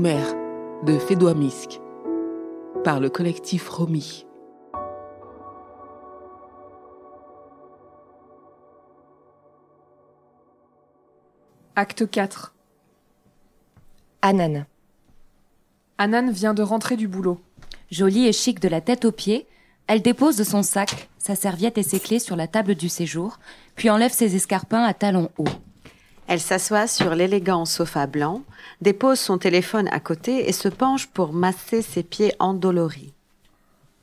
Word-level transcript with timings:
Nos 0.00 0.04
mères 0.04 0.34
de 0.86 0.98
Fédois 0.98 1.34
Misk 1.34 1.78
par 2.84 3.00
le 3.00 3.10
collectif 3.10 3.68
Romy. 3.68 4.24
Acte 11.76 12.10
4 12.10 12.54
Anan. 14.22 14.64
Anan 15.98 16.30
vient 16.30 16.54
de 16.54 16.62
rentrer 16.62 16.96
du 16.96 17.06
boulot. 17.06 17.38
Jolie 17.90 18.26
et 18.26 18.32
chic 18.32 18.58
de 18.58 18.68
la 18.68 18.80
tête 18.80 19.04
aux 19.04 19.12
pieds, 19.12 19.46
elle 19.86 20.00
dépose 20.00 20.42
son 20.44 20.62
sac, 20.62 21.10
sa 21.18 21.34
serviette 21.34 21.76
et 21.76 21.82
ses 21.82 22.00
clés 22.00 22.20
sur 22.20 22.36
la 22.36 22.48
table 22.48 22.74
du 22.74 22.88
séjour, 22.88 23.38
puis 23.74 23.90
enlève 23.90 24.12
ses 24.12 24.34
escarpins 24.34 24.82
à 24.82 24.94
talons 24.94 25.28
hauts. 25.36 25.44
Elle 26.30 26.40
s'assoit 26.40 26.86
sur 26.86 27.16
l'élégant 27.16 27.64
sofa 27.64 28.06
blanc, 28.06 28.44
dépose 28.80 29.18
son 29.18 29.36
téléphone 29.36 29.88
à 29.90 29.98
côté 29.98 30.48
et 30.48 30.52
se 30.52 30.68
penche 30.68 31.08
pour 31.08 31.32
masser 31.32 31.82
ses 31.82 32.04
pieds 32.04 32.32
endoloris. 32.38 33.12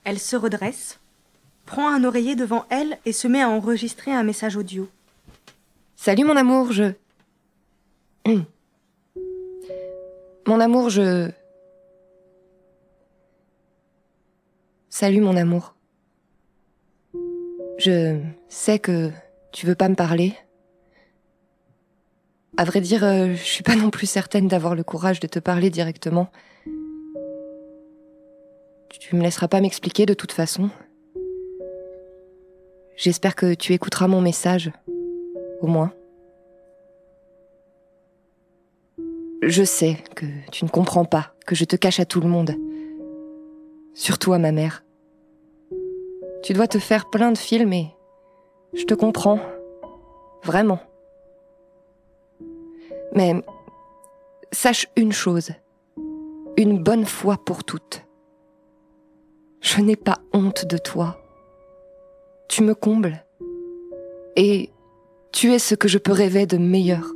Elle 0.03 0.19
se 0.19 0.35
redresse, 0.35 0.99
prend 1.65 1.87
un 1.87 2.03
oreiller 2.03 2.35
devant 2.35 2.65
elle 2.69 2.97
et 3.05 3.13
se 3.13 3.29
met 3.29 3.41
à 3.41 3.47
enregistrer 3.47 4.11
un 4.11 4.23
message 4.23 4.57
audio. 4.57 4.89
Salut 5.95 6.25
mon 6.25 6.35
amour, 6.35 6.73
je... 6.73 6.91
Mon 10.45 10.59
amour, 10.59 10.89
je... 10.89 11.31
Salut 14.89 15.21
mon 15.21 15.37
amour. 15.37 15.75
Je 17.77 18.19
sais 18.49 18.79
que 18.79 19.11
tu 19.53 19.65
veux 19.65 19.75
pas 19.75 19.87
me 19.87 19.95
parler. 19.95 20.35
À 22.57 22.63
vrai 22.63 22.81
dire, 22.81 23.03
euh, 23.03 23.33
je 23.35 23.43
suis 23.43 23.63
pas 23.63 23.75
non 23.75 23.91
plus 23.91 24.07
certaine 24.07 24.47
d'avoir 24.47 24.73
le 24.73 24.83
courage 24.83 25.19
de 25.19 25.27
te 25.27 25.37
parler 25.37 25.69
directement. 25.69 26.27
Tu 28.99 29.15
me 29.15 29.21
laisseras 29.21 29.47
pas 29.47 29.61
m'expliquer 29.61 30.07
de 30.07 30.15
toute 30.15 30.31
façon. 30.31 30.71
J'espère 32.95 33.35
que 33.35 33.53
tu 33.53 33.73
écouteras 33.73 34.07
mon 34.07 34.21
message, 34.21 34.71
au 35.61 35.67
moins. 35.67 35.93
Je 39.43 39.63
sais 39.63 39.97
que 40.15 40.25
tu 40.51 40.65
ne 40.65 40.69
comprends 40.69 41.05
pas, 41.05 41.35
que 41.45 41.53
je 41.53 41.63
te 41.63 41.75
cache 41.75 41.99
à 41.99 42.05
tout 42.05 42.21
le 42.21 42.27
monde. 42.27 42.55
Surtout 43.93 44.33
à 44.33 44.39
ma 44.39 44.51
mère. 44.51 44.83
Tu 46.41 46.53
dois 46.53 46.67
te 46.67 46.79
faire 46.79 47.09
plein 47.11 47.31
de 47.31 47.37
films 47.37 47.73
et 47.73 47.87
je 48.73 48.83
te 48.83 48.95
comprends. 48.95 49.39
Vraiment. 50.43 50.79
Mais 53.17 53.33
sache 54.51 54.85
une 54.95 55.11
chose, 55.11 55.49
une 56.55 56.83
bonne 56.83 57.07
fois 57.07 57.39
pour 57.43 57.63
toutes. 57.63 58.05
Je 59.59 59.81
n'ai 59.81 59.95
pas 59.95 60.19
honte 60.33 60.67
de 60.67 60.77
toi. 60.77 61.19
Tu 62.47 62.61
me 62.61 62.75
combles. 62.75 63.25
Et 64.35 64.69
tu 65.31 65.51
es 65.51 65.57
ce 65.57 65.73
que 65.73 65.87
je 65.87 65.97
peux 65.97 66.11
rêver 66.11 66.45
de 66.45 66.59
meilleur. 66.59 67.11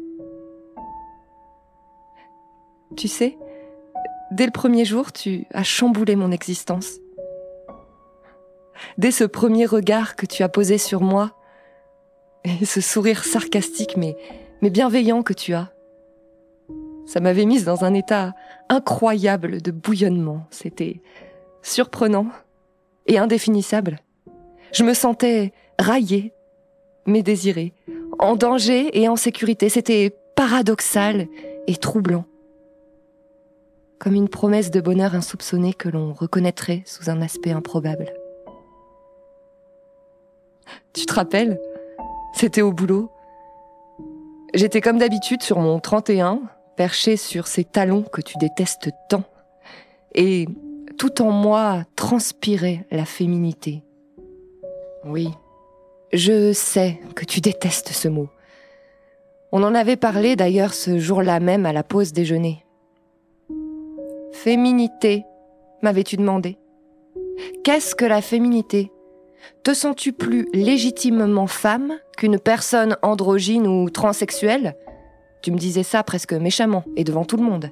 Tu 2.97 3.07
sais, 3.07 3.37
dès 4.31 4.47
le 4.47 4.51
premier 4.51 4.85
jour, 4.85 5.11
tu 5.11 5.45
as 5.53 5.63
chamboulé 5.63 6.15
mon 6.15 6.31
existence. 6.31 6.95
Dès 8.97 9.11
ce 9.11 9.25
premier 9.25 9.67
regard 9.67 10.15
que 10.15 10.25
tu 10.25 10.41
as 10.41 10.49
posé 10.49 10.79
sur 10.79 11.01
moi, 11.01 11.37
et 12.43 12.65
ce 12.65 12.81
sourire 12.81 13.23
sarcastique 13.23 13.97
mais, 13.97 14.17
mais 14.63 14.71
bienveillant 14.71 15.21
que 15.21 15.33
tu 15.33 15.53
as, 15.53 15.71
ça 17.11 17.19
m'avait 17.19 17.43
mise 17.43 17.65
dans 17.65 17.83
un 17.83 17.93
état 17.93 18.33
incroyable 18.69 19.61
de 19.61 19.71
bouillonnement. 19.71 20.47
C'était 20.49 21.01
surprenant 21.61 22.27
et 23.05 23.17
indéfinissable. 23.17 23.99
Je 24.71 24.85
me 24.85 24.93
sentais 24.93 25.51
raillée, 25.77 26.31
mais 27.05 27.21
désirée, 27.21 27.73
en 28.17 28.37
danger 28.37 28.97
et 28.97 29.09
en 29.09 29.17
sécurité. 29.17 29.67
C'était 29.67 30.15
paradoxal 30.37 31.27
et 31.67 31.75
troublant. 31.75 32.23
Comme 33.99 34.15
une 34.15 34.29
promesse 34.29 34.71
de 34.71 34.79
bonheur 34.79 35.13
insoupçonné 35.13 35.73
que 35.73 35.89
l'on 35.89 36.13
reconnaîtrait 36.13 36.81
sous 36.85 37.09
un 37.09 37.21
aspect 37.21 37.51
improbable. 37.51 38.13
Tu 40.93 41.05
te 41.05 41.13
rappelles? 41.13 41.59
C'était 42.35 42.61
au 42.61 42.71
boulot. 42.71 43.11
J'étais 44.53 44.79
comme 44.79 44.97
d'habitude 44.97 45.43
sur 45.43 45.59
mon 45.59 45.81
31, 45.81 46.39
sur 46.89 47.47
ces 47.47 47.63
talons 47.63 48.03
que 48.03 48.21
tu 48.21 48.37
détestes 48.37 48.89
tant. 49.09 49.23
Et 50.13 50.47
tout 50.97 51.21
en 51.21 51.31
moi 51.31 51.83
transpirait 51.95 52.85
la 52.91 53.05
féminité. 53.05 53.83
Oui, 55.05 55.29
je 56.13 56.53
sais 56.53 56.99
que 57.15 57.25
tu 57.25 57.39
détestes 57.41 57.89
ce 57.89 58.07
mot. 58.07 58.29
On 59.51 59.63
en 59.63 59.75
avait 59.75 59.97
parlé 59.97 60.35
d'ailleurs 60.35 60.73
ce 60.73 60.97
jour-là 60.97 61.39
même 61.39 61.65
à 61.65 61.73
la 61.73 61.83
pause 61.83 62.13
déjeuner. 62.13 62.63
Féminité, 64.31 65.25
m'avais-tu 65.81 66.17
demandé. 66.17 66.57
Qu'est-ce 67.63 67.95
que 67.95 68.05
la 68.05 68.21
féminité? 68.21 68.91
Te 69.63 69.73
sens-tu 69.73 70.13
plus 70.13 70.47
légitimement 70.53 71.47
femme 71.47 71.93
qu'une 72.17 72.39
personne 72.39 72.95
androgyne 73.01 73.67
ou 73.67 73.89
transsexuelle? 73.89 74.75
Tu 75.41 75.51
me 75.51 75.57
disais 75.57 75.83
ça 75.83 76.03
presque 76.03 76.33
méchamment 76.33 76.83
et 76.95 77.03
devant 77.03 77.25
tout 77.25 77.37
le 77.37 77.43
monde. 77.43 77.71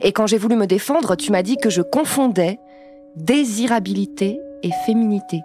Et 0.00 0.12
quand 0.12 0.26
j'ai 0.26 0.38
voulu 0.38 0.56
me 0.56 0.66
défendre, 0.66 1.16
tu 1.16 1.32
m'as 1.32 1.42
dit 1.42 1.56
que 1.56 1.70
je 1.70 1.82
confondais 1.82 2.58
désirabilité 3.16 4.40
et 4.62 4.70
féminité, 4.86 5.40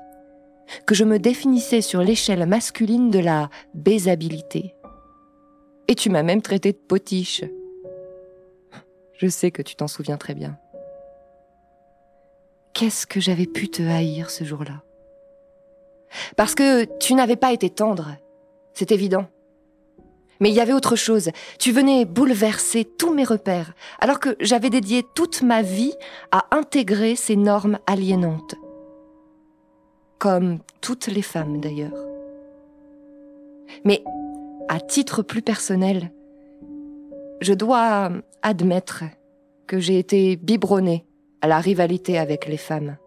que 0.86 0.96
je 0.96 1.04
me 1.04 1.20
définissais 1.20 1.82
sur 1.82 2.02
l'échelle 2.02 2.46
masculine 2.46 3.10
de 3.10 3.20
la 3.20 3.50
baisabilité. 3.74 4.76
Et 5.88 5.96
tu 5.96 6.10
m'as 6.10 6.24
même 6.24 6.42
traité 6.42 6.72
de 6.72 6.78
potiche. 6.78 7.44
Je 9.14 9.28
sais 9.28 9.52
que 9.52 9.62
tu 9.62 9.76
t'en 9.76 9.88
souviens 9.88 10.18
très 10.18 10.36
bien. 10.36 10.58
Qu'est-ce 12.74 13.08
que 13.08 13.20
j'avais 13.20 13.48
pu 13.48 13.70
te 13.70 13.82
haïr 13.82 14.30
ce 14.30 14.44
jour-là? 14.44 14.84
Parce 16.36 16.54
que 16.54 16.86
tu 17.00 17.16
n'avais 17.16 17.36
pas 17.36 17.52
été 17.52 17.70
tendre, 17.70 18.16
c'est 18.74 18.92
évident. 18.92 19.26
Mais 20.40 20.50
il 20.50 20.56
y 20.56 20.60
avait 20.60 20.74
autre 20.74 20.96
chose. 20.96 21.32
Tu 21.60 21.72
venais 21.72 22.06
bouleverser 22.06 22.86
tous 22.86 23.14
mes 23.14 23.24
repères, 23.24 23.74
alors 24.00 24.20
que 24.20 24.36
j'avais 24.40 24.70
dédié 24.70 25.04
toute 25.16 25.42
ma 25.42 25.62
vie 25.62 25.94
à 26.32 26.46
intégrer 26.56 27.16
ces 27.16 27.36
normes 27.36 27.80
aliénantes. 27.88 28.56
Comme 30.20 30.60
toutes 30.82 31.08
les 31.08 31.22
femmes 31.22 31.60
d'ailleurs. 31.60 31.98
Mais 33.84 34.04
à 34.70 34.80
titre 34.80 35.22
plus 35.22 35.42
personnel, 35.42 36.12
je 37.42 37.54
dois 37.54 38.12
admettre 38.42 39.04
que 39.68 39.80
j'ai 39.80 40.00
été 40.00 40.36
biberonnée 40.36 41.06
à 41.42 41.48
la 41.48 41.60
rivalité 41.60 42.18
avec 42.18 42.48
les 42.48 42.58
femmes. 42.58 42.98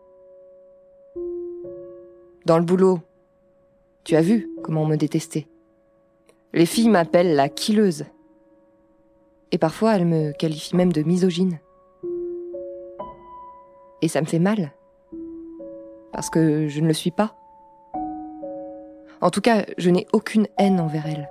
Dans 2.47 2.59
le 2.59 2.65
boulot, 2.65 3.01
tu 4.05 4.17
as 4.17 4.23
vu 4.23 4.49
comment 4.63 4.83
on 4.83 4.87
me 4.87 4.97
détestait. 4.97 5.47
Les 6.53 6.67
filles 6.67 6.89
m'appellent 6.89 7.35
la 7.35 7.49
killeuse. 7.49 8.05
Et 9.53 9.59
parfois, 9.59 9.97
elles 9.97 10.07
me 10.07 10.33
qualifient 10.33 10.77
même 10.77 10.93
de 10.93 11.03
misogyne. 11.03 11.59
Et 14.03 14.09
ça 14.09 14.21
me 14.21 14.27
fait 14.27 14.39
mal. 14.39 14.73
Parce 16.13 16.31
que 16.31 16.69
je 16.69 16.81
ne 16.81 16.89
le 16.89 16.93
suis 16.93 17.11
pas. 17.11 17.37
En 19.21 19.31
tout 19.31 19.41
cas, 19.41 19.65
je 19.77 19.91
n'ai 19.91 20.07
aucune 20.13 20.49
haine 20.59 20.81
envers 20.81 21.07
elles. 21.07 21.29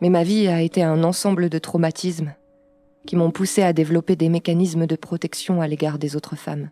Mais 0.00 0.10
ma 0.10 0.24
vie 0.24 0.48
a 0.48 0.62
été 0.62 0.82
un 0.82 1.04
ensemble 1.04 1.48
de 1.48 1.58
traumatismes 1.58 2.34
qui 3.06 3.16
m'ont 3.16 3.30
poussé 3.30 3.62
à 3.62 3.72
développer 3.72 4.16
des 4.16 4.28
mécanismes 4.28 4.86
de 4.86 4.96
protection 4.96 5.60
à 5.60 5.68
l'égard 5.68 5.98
des 5.98 6.16
autres 6.16 6.36
femmes. 6.36 6.70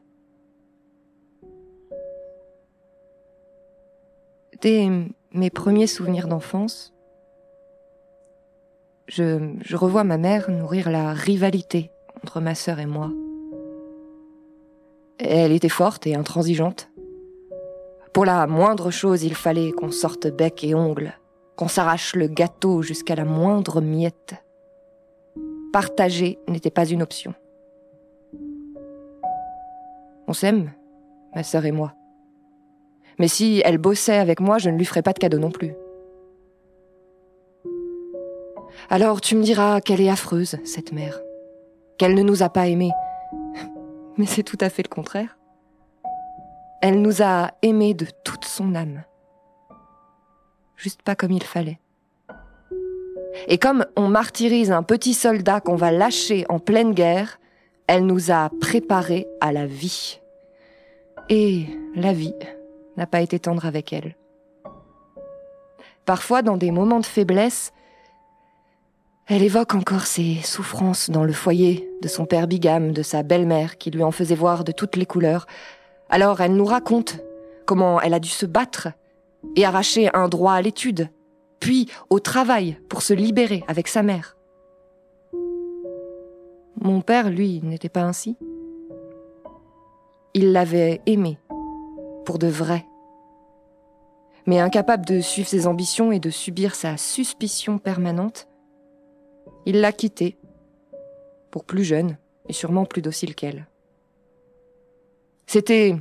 Dès 4.61 4.89
mes 5.35 5.51
premiers 5.51 5.89
souvenirs 5.89 6.29
d'enfance, 6.29 6.95
je, 9.09 9.77
revois 9.77 10.05
ma 10.05 10.17
mère 10.17 10.51
nourrir 10.51 10.91
la 10.91 11.13
rivalité 11.13 11.91
entre 12.23 12.41
ma 12.41 12.55
sœur 12.55 12.79
et 12.79 12.87
moi. 12.87 13.11
Elle 15.19 15.53
était 15.53 15.69
forte 15.69 16.07
et 16.07 16.15
intransigeante. 16.15 16.89
Pour 18.13 18.25
la 18.25 18.47
moindre 18.47 18.91
chose, 18.91 19.25
il 19.25 19.35
fallait 19.35 19.73
qu'on 19.73 19.91
sorte 19.91 20.29
bec 20.29 20.63
et 20.63 20.75
ongles, 20.75 21.19
qu'on 21.57 21.69
s'arrache 21.69 22.15
le 22.15 22.29
gâteau 22.29 22.83
jusqu'à 22.83 23.17
la 23.17 23.25
moindre 23.25 23.81
miette. 23.81 24.37
Partager 25.73 26.39
n'était 26.49 26.71
pas 26.71 26.87
une 26.87 27.03
option. 27.03 27.35
On 30.29 30.33
s'aime, 30.33 30.73
ma 31.35 31.43
sœur 31.43 31.67
et 31.67 31.73
moi. 31.73 31.95
Mais 33.19 33.29
si 33.29 33.63
elle 33.65 33.79
bossait 33.79 34.19
avec 34.19 34.41
moi, 34.41 34.59
je 34.59 34.71
ne 34.71 34.77
lui 34.77 34.85
ferais 34.85 35.03
pas 35.03 35.13
de 35.13 35.19
cadeau 35.19 35.39
non 35.39 35.51
plus. 35.51 35.75
Alors 38.91 39.21
tu 39.21 39.37
me 39.37 39.43
diras 39.43 39.81
qu'elle 39.81 40.01
est 40.01 40.11
affreuse, 40.11 40.57
cette 40.65 40.93
mère. 40.93 41.21
qu'elle 41.97 42.15
ne 42.15 42.23
nous 42.23 42.43
a 42.43 42.49
pas 42.49 42.67
aimés. 42.67 42.91
Mais 44.17 44.27
c'est 44.27 44.43
tout 44.43 44.59
à 44.61 44.69
fait 44.69 44.83
le 44.83 44.93
contraire. 44.93 45.39
Elle 46.83 47.01
nous 47.01 47.23
a 47.23 47.53
aimés 47.63 47.95
de 47.95 48.07
toute 48.25 48.45
son 48.45 48.75
âme. 48.75 49.05
Juste 50.77 51.03
pas 51.03 51.15
comme 51.15 51.31
il 51.31 51.43
fallait. 51.45 51.79
Et 53.49 53.59
comme 53.59 53.87
on 53.97 54.09
martyrise 54.09 54.73
un 54.73 54.83
petit 54.83 55.15
soldat 55.15 55.61
qu'on 55.61 55.77
va 55.77 55.93
lâcher 55.93 56.45
en 56.49 56.59
pleine 56.59 56.95
guerre, 56.95 57.39
elle 57.87 58.07
nous 58.07 58.31
a 58.31 58.51
préparés 58.61 59.27
à 59.41 59.53
la 59.53 59.67
vie. 59.67 60.21
Et 61.29 61.67
la 61.95 62.13
vie 62.13 62.35
n'a 62.97 63.07
pas 63.07 63.21
été 63.21 63.39
tendre 63.39 63.67
avec 63.67 63.93
elle. 63.93 64.17
Parfois, 66.05 66.43
dans 66.43 66.57
des 66.57 66.71
moments 66.71 67.01
de 67.01 67.07
faiblesse, 67.07 67.73
elle 69.27 69.43
évoque 69.43 69.75
encore 69.75 70.07
ses 70.07 70.37
souffrances 70.43 71.09
dans 71.09 71.25
le 71.25 71.33
foyer 71.33 71.91
de 72.03 72.09
son 72.09 72.27
père 72.27 72.47
bigame, 72.47 72.93
de 72.93 73.03
sa 73.03 73.23
belle-mère 73.23 73.79
qui 73.79 73.91
lui 73.91 74.03
en 74.03 74.11
faisait 74.11 74.35
voir 74.35 74.65
de 74.65 74.73
toutes 74.73 74.97
les 74.97 75.07
couleurs. 75.07 75.47
Alors 76.11 76.43
elle 76.43 76.55
nous 76.55 76.67
raconte 76.67 77.21
comment 77.65 78.03
elle 78.03 78.13
a 78.13 78.21
dû 78.21 78.29
se 78.29 78.45
battre 78.45 78.89
et 79.57 79.65
arracher 79.65 80.11
un 80.15 80.29
droit 80.29 80.53
à 80.53 80.61
l'étude, 80.61 81.09
puis 81.59 81.89
au 82.11 82.21
travail 82.21 82.79
pour 82.91 83.01
se 83.01 83.15
libérer 83.15 83.65
avec 83.67 83.89
sa 83.89 84.03
mère. 84.03 84.37
Mon 86.83 87.01
père, 87.01 87.31
lui, 87.31 87.61
n'était 87.63 87.89
pas 87.89 88.03
ainsi. 88.03 88.37
Il 90.35 90.53
l'avait 90.53 91.01
aimée, 91.07 91.39
pour 92.25 92.39
de 92.39 92.47
vrai. 92.47 92.85
Mais 94.47 94.61
incapable 94.61 95.07
de 95.07 95.21
suivre 95.21 95.49
ses 95.49 95.67
ambitions 95.67 96.13
et 96.13 96.21
de 96.21 96.31
subir 96.31 96.75
sa 96.75 96.97
suspicion 96.97 97.79
permanente, 97.79 98.49
il 99.67 99.81
l'a 99.81 99.93
quittée, 99.93 100.37
pour 101.51 101.65
plus 101.65 101.85
jeune 101.85 102.19
et 102.49 102.53
sûrement 102.53 102.85
plus 102.85 103.03
docile 103.03 103.35
qu'elle. 103.35 103.67
C'était 105.47 105.95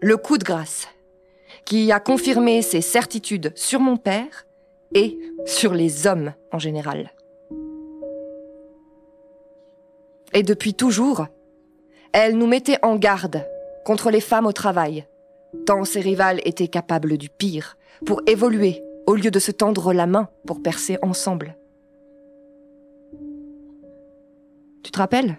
le 0.00 0.16
coup 0.16 0.38
de 0.38 0.44
grâce 0.44 0.88
qui 1.64 1.90
a 1.90 2.00
confirmé 2.00 2.62
ses 2.62 2.80
certitudes 2.80 3.52
sur 3.56 3.80
mon 3.80 3.96
père 3.96 4.46
et 4.94 5.18
sur 5.46 5.74
les 5.74 6.06
hommes 6.06 6.32
en 6.52 6.58
général. 6.58 7.12
Et 10.32 10.42
depuis 10.42 10.74
toujours, 10.74 11.26
elle 12.12 12.36
nous 12.36 12.46
mettait 12.46 12.78
en 12.82 12.96
garde 12.96 13.46
contre 13.86 14.10
les 14.10 14.20
femmes 14.20 14.46
au 14.46 14.52
travail, 14.52 15.06
tant 15.64 15.84
ses 15.84 16.00
rivales 16.00 16.40
étaient 16.44 16.66
capables 16.66 17.16
du 17.16 17.28
pire, 17.28 17.78
pour 18.04 18.20
évoluer 18.26 18.82
au 19.06 19.14
lieu 19.14 19.30
de 19.30 19.38
se 19.38 19.52
tendre 19.52 19.92
la 19.92 20.08
main 20.08 20.28
pour 20.44 20.60
percer 20.60 20.98
ensemble. 21.02 21.56
Tu 24.82 24.90
te 24.90 24.98
rappelles? 24.98 25.38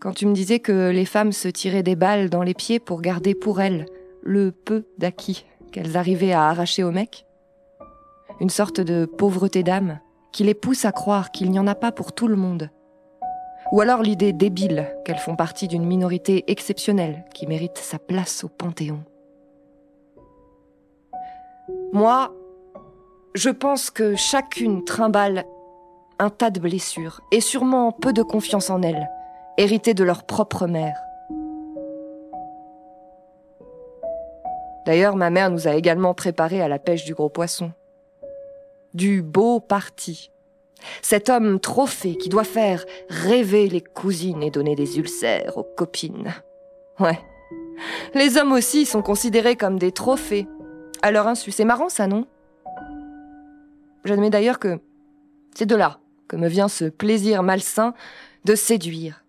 Quand 0.00 0.12
tu 0.12 0.26
me 0.26 0.34
disais 0.34 0.58
que 0.58 0.90
les 0.90 1.06
femmes 1.06 1.32
se 1.32 1.48
tiraient 1.48 1.82
des 1.82 1.96
balles 1.96 2.28
dans 2.28 2.42
les 2.42 2.52
pieds 2.52 2.78
pour 2.78 3.00
garder 3.00 3.34
pour 3.34 3.62
elles 3.62 3.86
le 4.22 4.52
peu 4.52 4.84
d'acquis 4.98 5.46
qu'elles 5.72 5.96
arrivaient 5.96 6.32
à 6.32 6.50
arracher 6.50 6.84
au 6.84 6.90
mec? 6.90 7.24
Une 8.38 8.50
sorte 8.50 8.82
de 8.82 9.06
pauvreté 9.06 9.62
d'âme 9.62 9.98
qui 10.30 10.44
les 10.44 10.52
pousse 10.52 10.84
à 10.84 10.92
croire 10.92 11.32
qu'il 11.32 11.50
n'y 11.50 11.58
en 11.58 11.66
a 11.66 11.74
pas 11.74 11.90
pour 11.90 12.12
tout 12.12 12.28
le 12.28 12.36
monde. 12.36 12.68
Ou 13.74 13.80
alors 13.80 14.02
l'idée 14.02 14.32
débile 14.32 14.86
qu'elles 15.04 15.18
font 15.18 15.34
partie 15.34 15.66
d'une 15.66 15.84
minorité 15.84 16.44
exceptionnelle 16.46 17.24
qui 17.34 17.48
mérite 17.48 17.76
sa 17.76 17.98
place 17.98 18.44
au 18.44 18.48
Panthéon. 18.48 19.02
Moi, 21.92 22.32
je 23.34 23.50
pense 23.50 23.90
que 23.90 24.14
chacune 24.14 24.84
trimballe 24.84 25.42
un 26.20 26.30
tas 26.30 26.50
de 26.50 26.60
blessures 26.60 27.20
et 27.32 27.40
sûrement 27.40 27.90
peu 27.90 28.12
de 28.12 28.22
confiance 28.22 28.70
en 28.70 28.80
elles, 28.80 29.10
héritées 29.58 29.94
de 29.94 30.04
leur 30.04 30.22
propre 30.22 30.68
mère. 30.68 30.96
D'ailleurs, 34.86 35.16
ma 35.16 35.30
mère 35.30 35.50
nous 35.50 35.66
a 35.66 35.74
également 35.74 36.14
préparé 36.14 36.62
à 36.62 36.68
la 36.68 36.78
pêche 36.78 37.04
du 37.04 37.12
gros 37.12 37.28
poisson. 37.28 37.72
Du 38.92 39.20
beau 39.20 39.58
parti. 39.58 40.30
Cet 41.02 41.28
homme 41.28 41.60
trophée 41.60 42.16
qui 42.16 42.28
doit 42.28 42.44
faire 42.44 42.84
rêver 43.08 43.68
les 43.68 43.80
cousines 43.80 44.42
et 44.42 44.50
donner 44.50 44.74
des 44.74 44.98
ulcères 44.98 45.56
aux 45.56 45.66
copines. 45.76 46.34
Ouais. 47.00 47.18
Les 48.14 48.36
hommes 48.36 48.52
aussi 48.52 48.86
sont 48.86 49.02
considérés 49.02 49.56
comme 49.56 49.78
des 49.78 49.92
trophées. 49.92 50.46
À 51.02 51.10
leur 51.10 51.26
insu, 51.26 51.50
c'est 51.50 51.64
marrant 51.64 51.88
ça, 51.88 52.06
non? 52.06 52.26
J'admets 54.04 54.30
d'ailleurs 54.30 54.58
que 54.58 54.78
c'est 55.54 55.66
de 55.66 55.76
là 55.76 55.98
que 56.28 56.36
me 56.36 56.48
vient 56.48 56.68
ce 56.68 56.86
plaisir 56.86 57.42
malsain 57.42 57.94
de 58.44 58.54
séduire, 58.54 59.24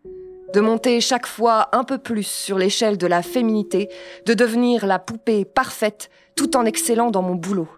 de 0.53 0.61
monter 0.61 1.01
chaque 1.01 1.27
fois 1.27 1.69
un 1.73 1.83
peu 1.83 1.97
plus 1.97 2.27
sur 2.27 2.57
l'échelle 2.57 2.97
de 2.97 3.07
la 3.07 3.21
féminité, 3.21 3.89
de 4.25 4.33
devenir 4.33 4.85
la 4.85 4.99
poupée 4.99 5.45
parfaite 5.45 6.09
tout 6.35 6.55
en 6.55 6.65
excellant 6.65 7.11
dans 7.11 7.21
mon 7.21 7.35
boulot. 7.35 7.69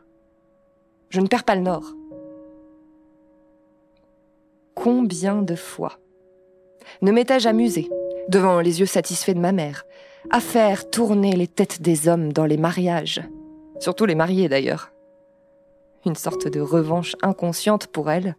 Je 1.09 1.21
ne 1.21 1.27
perds 1.27 1.43
pas 1.43 1.55
le 1.55 1.61
nord. 1.61 1.96
Combien 4.89 5.41
de 5.41 5.55
fois 5.55 5.99
ne 7.01 7.11
m'étais-je 7.11 7.49
amusée, 7.49 7.89
devant 8.29 8.61
les 8.61 8.79
yeux 8.79 8.85
satisfaits 8.85 9.33
de 9.33 9.39
ma 9.41 9.51
mère, 9.51 9.83
à 10.31 10.39
faire 10.39 10.89
tourner 10.89 11.35
les 11.35 11.49
têtes 11.49 11.81
des 11.81 12.07
hommes 12.07 12.31
dans 12.31 12.45
les 12.45 12.55
mariages, 12.55 13.21
surtout 13.81 14.05
les 14.05 14.15
mariés 14.15 14.47
d'ailleurs. 14.47 14.93
Une 16.05 16.15
sorte 16.15 16.47
de 16.47 16.61
revanche 16.61 17.17
inconsciente 17.21 17.87
pour 17.87 18.09
elle, 18.09 18.37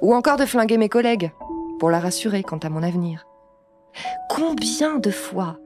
ou 0.00 0.14
encore 0.14 0.36
de 0.36 0.46
flinguer 0.46 0.78
mes 0.78 0.88
collègues, 0.88 1.32
pour 1.80 1.90
la 1.90 1.98
rassurer 1.98 2.44
quant 2.44 2.58
à 2.58 2.68
mon 2.68 2.84
avenir. 2.84 3.26
Combien 4.30 5.00
de 5.00 5.10
fois 5.10 5.58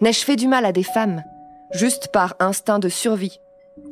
n'ai-je 0.00 0.24
fait 0.24 0.34
du 0.34 0.48
mal 0.48 0.64
à 0.64 0.72
des 0.72 0.82
femmes, 0.82 1.22
juste 1.70 2.08
par 2.12 2.34
instinct 2.40 2.80
de 2.80 2.88
survie, 2.88 3.38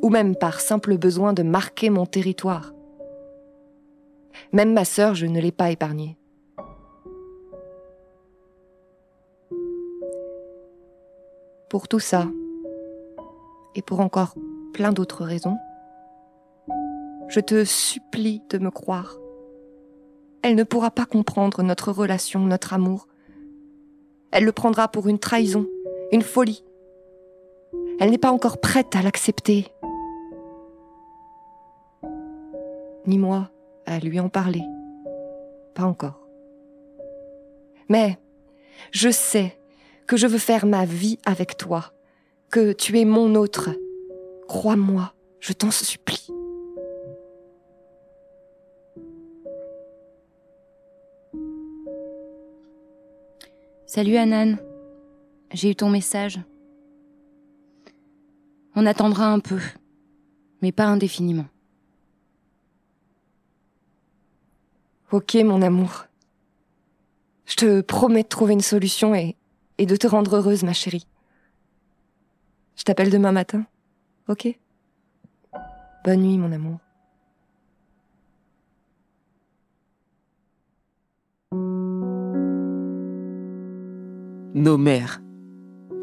ou 0.01 0.09
même 0.09 0.35
par 0.35 0.59
simple 0.59 0.97
besoin 0.97 1.31
de 1.31 1.43
marquer 1.43 1.89
mon 1.89 2.05
territoire? 2.05 2.73
Même 4.53 4.73
ma 4.73 4.85
sœur, 4.85 5.15
je 5.15 5.25
ne 5.25 5.39
l'ai 5.39 5.51
pas 5.51 5.71
épargnée. 5.71 6.17
Pour 11.69 11.87
tout 11.87 11.99
ça, 11.99 12.27
et 13.75 13.81
pour 13.81 13.99
encore 13.99 14.35
plein 14.73 14.91
d'autres 14.91 15.25
raisons, 15.25 15.57
je 17.27 17.39
te 17.39 17.65
supplie 17.65 18.41
de 18.49 18.57
me 18.57 18.71
croire 18.71 19.17
elle 20.47 20.55
ne 20.55 20.63
pourra 20.63 20.91
pas 20.91 21.05
comprendre 21.05 21.61
notre 21.61 21.91
relation, 21.91 22.39
notre 22.39 22.73
amour. 22.73 23.09
Elle 24.31 24.45
le 24.45 24.53
prendra 24.53 24.87
pour 24.87 25.09
une 25.09 25.19
trahison, 25.19 25.67
une 26.13 26.21
folie. 26.21 26.63
Elle 27.99 28.11
n'est 28.11 28.17
pas 28.17 28.31
encore 28.31 28.61
prête 28.61 28.95
à 28.95 29.01
l'accepter. 29.01 29.67
Ni 33.07 33.17
moi 33.17 33.49
à 33.87 33.99
lui 33.99 34.19
en 34.19 34.29
parler. 34.29 34.61
Pas 35.73 35.83
encore. 35.83 36.27
Mais 37.89 38.19
je 38.91 39.09
sais 39.09 39.57
que 40.05 40.17
je 40.17 40.27
veux 40.27 40.37
faire 40.37 40.65
ma 40.65 40.85
vie 40.85 41.17
avec 41.25 41.57
toi, 41.57 41.93
que 42.51 42.73
tu 42.73 42.99
es 42.99 43.05
mon 43.05 43.33
autre. 43.35 43.69
Crois-moi, 44.47 45.13
je 45.39 45.53
t'en 45.53 45.71
supplie. 45.71 46.27
Salut 53.85 54.17
Anan, 54.17 54.57
j'ai 55.53 55.71
eu 55.71 55.75
ton 55.75 55.89
message. 55.89 56.39
On 58.75 58.85
attendra 58.85 59.27
un 59.27 59.39
peu, 59.39 59.59
mais 60.61 60.71
pas 60.71 60.85
indéfiniment. 60.85 61.45
Ok 65.11 65.35
mon 65.35 65.61
amour. 65.61 66.07
Je 67.45 67.55
te 67.55 67.79
promets 67.79 68.23
de 68.23 68.27
trouver 68.27 68.53
une 68.53 68.61
solution 68.61 69.15
et, 69.15 69.37
de 69.79 69.95
te 69.95 70.05
rendre 70.05 70.35
heureuse 70.35 70.63
ma 70.63 70.73
chérie. 70.73 71.07
Je 72.75 72.83
t'appelle 72.83 73.09
demain 73.09 73.31
matin, 73.31 73.65
ok? 74.27 74.59
Bonne 76.03 76.21
nuit 76.21 76.37
mon 76.37 76.51
amour. 76.51 76.79
Nos 84.53 84.77
mères. 84.77 85.21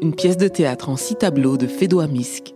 Une 0.01 0.15
pièce 0.15 0.37
de 0.37 0.47
théâtre 0.47 0.89
en 0.89 0.95
six 0.95 1.15
tableaux 1.15 1.57
de 1.57 1.67
Fédois 1.67 2.07
Misk. 2.07 2.54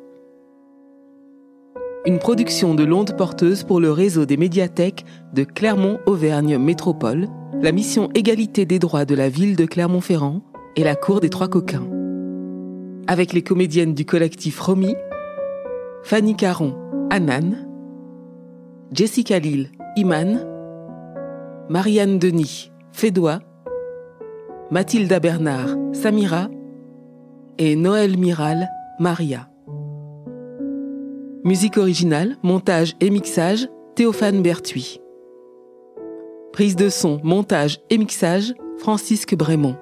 Une 2.05 2.17
production 2.17 2.75
de 2.75 2.85
l'onde 2.85 3.17
porteuse 3.17 3.63
pour 3.65 3.81
le 3.81 3.91
réseau 3.91 4.25
des 4.25 4.37
médiathèques 4.37 5.03
de 5.33 5.43
Clermont-Auvergne 5.43 6.57
Métropole, 6.57 7.27
la 7.61 7.73
mission 7.73 8.09
égalité 8.15 8.65
des 8.65 8.79
droits 8.79 9.03
de 9.03 9.15
la 9.15 9.27
ville 9.27 9.57
de 9.57 9.65
Clermont-Ferrand 9.65 10.41
et 10.77 10.83
la 10.85 10.95
cour 10.95 11.19
des 11.19 11.29
Trois 11.29 11.49
Coquins. 11.49 11.85
Avec 13.07 13.33
les 13.33 13.41
comédiennes 13.41 13.93
du 13.93 14.05
collectif 14.05 14.61
Romy, 14.61 14.95
Fanny 16.03 16.37
Caron, 16.37 16.73
Anan, 17.09 17.67
Jessica 18.93 19.37
Lille, 19.37 19.69
Iman, 19.97 20.45
Marianne 21.67 22.17
Denis, 22.17 22.71
Fédois, 22.93 23.39
Mathilda 24.71 25.19
Bernard, 25.19 25.75
Samira 25.91 26.47
et 27.57 27.75
Noël 27.75 28.17
Miral, 28.17 28.69
Maria. 28.99 29.49
Musique 31.45 31.77
originale, 31.77 32.35
montage 32.43 32.95
et 32.99 33.09
mixage, 33.09 33.69
Théophane 33.95 34.41
Berthuis. 34.41 34.99
Prise 36.51 36.75
de 36.75 36.89
son, 36.89 37.21
montage 37.23 37.79
et 37.89 37.97
mixage, 37.97 38.53
Francisque 38.77 39.35
Brémond. 39.35 39.77